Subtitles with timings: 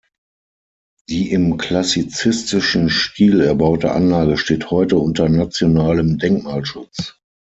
[1.09, 7.19] Die im klassizistischen Stil erbaute Anlage steht heute unter nationalem Denkmalschutz.